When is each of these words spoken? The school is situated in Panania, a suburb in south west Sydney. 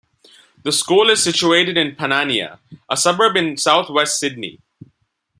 The 0.63 0.71
school 0.71 1.11
is 1.11 1.21
situated 1.23 1.77
in 1.77 1.95
Panania, 1.95 2.57
a 2.89 2.97
suburb 2.97 3.35
in 3.37 3.55
south 3.55 3.87
west 3.91 4.19
Sydney. 4.19 4.59